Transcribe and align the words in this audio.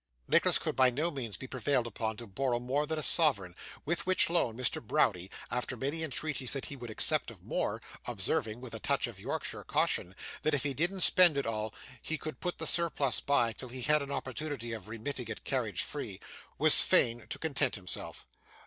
Nicholas 0.27 0.57
could 0.57 0.75
by 0.75 0.89
no 0.89 1.11
means 1.11 1.37
be 1.37 1.45
prevailed 1.45 1.85
upon 1.85 2.17
to 2.17 2.25
borrow 2.25 2.59
more 2.59 2.87
than 2.87 2.97
a 2.97 3.03
sovereign, 3.03 3.55
with 3.85 4.03
which 4.07 4.31
loan 4.31 4.57
Mr. 4.57 4.81
Browdie, 4.81 5.29
after 5.51 5.77
many 5.77 6.01
entreaties 6.01 6.53
that 6.53 6.65
he 6.65 6.75
would 6.75 6.89
accept 6.89 7.29
of 7.29 7.43
more 7.43 7.79
(observing, 8.07 8.61
with 8.61 8.73
a 8.73 8.79
touch 8.79 9.05
of 9.05 9.19
Yorkshire 9.19 9.63
caution, 9.63 10.15
that 10.41 10.55
if 10.55 10.63
he 10.63 10.73
didn't 10.73 11.01
spend 11.01 11.37
it 11.37 11.45
all, 11.45 11.71
he 12.01 12.17
could 12.17 12.39
put 12.39 12.57
the 12.57 12.65
surplus 12.65 13.19
by, 13.19 13.53
till 13.53 13.69
he 13.69 13.83
had 13.83 14.01
an 14.01 14.09
opportunity 14.09 14.73
of 14.73 14.89
remitting 14.89 15.27
it 15.27 15.43
carriage 15.43 15.83
free), 15.83 16.19
was 16.57 16.81
fain 16.81 17.27
to 17.27 17.37
content 17.37 17.75
himself. 17.75 18.25